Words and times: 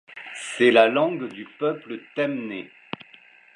C’est 0.33 0.71
la 0.71 0.87
langue 0.87 1.31
du 1.31 1.45
peuple 1.45 1.99
temné. 2.15 2.71